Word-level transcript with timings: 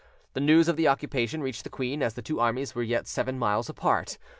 The 0.33 0.39
news 0.39 0.67
of 0.67 0.77
the 0.77 0.87
occupation 0.87 1.43
reached 1.43 1.63
the 1.63 1.69
queen 1.69 2.01
as 2.01 2.15
the 2.15 2.23
two 2.23 2.39
armies 2.39 2.73
were 2.73 2.81
yet 2.81 3.05
seven 3.05 3.37
miles 3.37 3.69
apart. 3.69 4.17